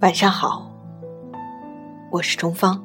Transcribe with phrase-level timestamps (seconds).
[0.00, 0.70] 晚上好，
[2.12, 2.80] 我是钟芳。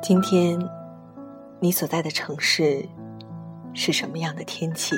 [0.00, 0.58] 今天
[1.60, 2.88] 你所在的城市
[3.74, 4.96] 是什么样的天气？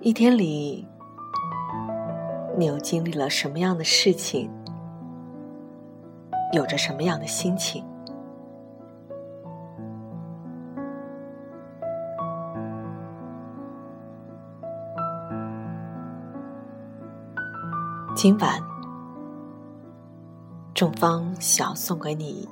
[0.00, 0.84] 一天里，
[2.58, 4.50] 你又经历了什么样的事情？
[6.52, 7.84] 有着什么样的心情？
[18.16, 18.58] 今晚，
[20.72, 22.48] 众方想送给你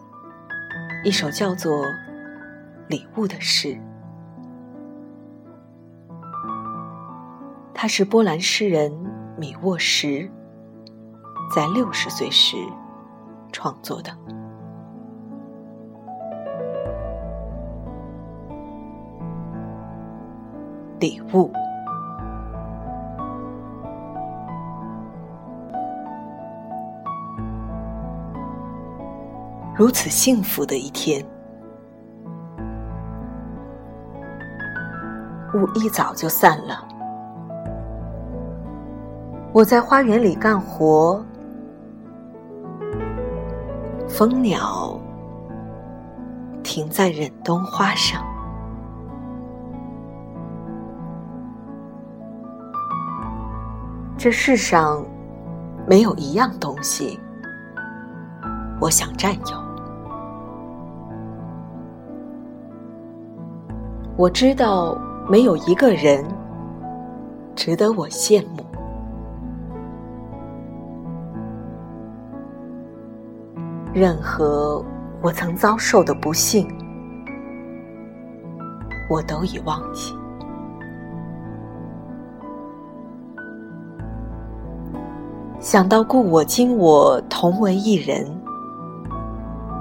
[1.07, 1.73] 一首叫做
[2.87, 3.75] 《礼物》的诗。
[7.73, 8.93] 它是波兰诗人
[9.39, 10.31] 米沃什
[11.57, 12.59] 在六十岁时
[13.51, 14.15] 创作的。
[21.01, 21.51] 礼物。
[29.77, 31.21] 如此幸福的一天，
[35.53, 36.87] 雾一早就散了。
[39.53, 41.21] 我在花园里干活，
[44.09, 44.97] 蜂鸟
[46.63, 48.25] 停在忍冬花上。
[54.17, 55.05] 这世上
[55.85, 57.19] 没有一样东西，
[58.81, 59.64] 我想占有。
[64.17, 64.97] 我知道
[65.29, 66.25] 没有一个人
[67.57, 68.65] 值得我羡慕。
[73.93, 74.85] 任何
[75.21, 76.69] 我曾遭受的不幸，
[79.11, 80.15] 我都已忘记。
[85.59, 88.25] 想到故我今我同为一人，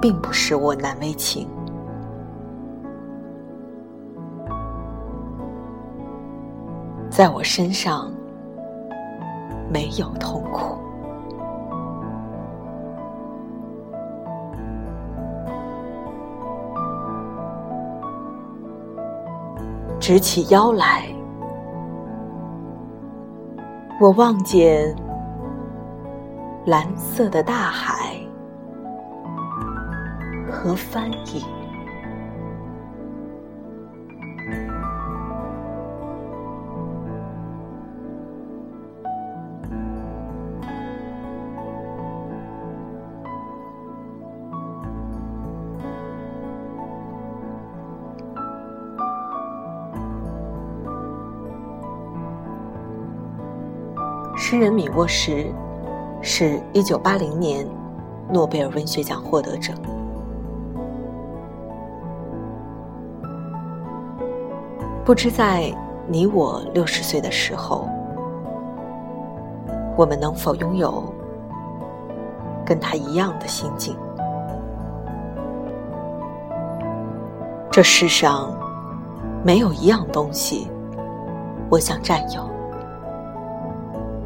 [0.00, 1.46] 并不使我难为情。
[7.14, 8.12] 在我身上
[9.72, 10.76] 没有痛苦，
[20.00, 21.06] 直起腰来，
[24.00, 24.92] 我望见
[26.66, 28.18] 蓝色的大海
[30.50, 31.63] 和帆影。
[54.46, 55.50] 诗人米沃什
[56.20, 57.66] 是一九八零年
[58.30, 59.72] 诺贝尔文学奖获得者。
[65.02, 65.72] 不知在
[66.06, 67.88] 你我六十岁的时候，
[69.96, 71.02] 我们能否拥有
[72.66, 73.96] 跟他一样的心境？
[77.70, 78.54] 这世上
[79.42, 80.68] 没有一样东西，
[81.70, 82.53] 我想占有。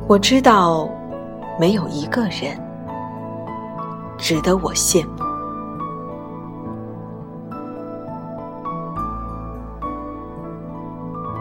[0.08, 0.88] 我知道，
[1.60, 2.58] 没有一个人
[4.16, 5.22] 值得我羡慕。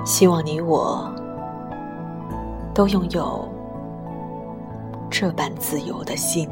[0.05, 1.09] 希望你我
[2.73, 3.47] 都拥有
[5.09, 6.49] 这般自由的心。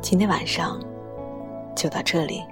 [0.00, 0.78] 今天晚上
[1.74, 2.44] 就到这里。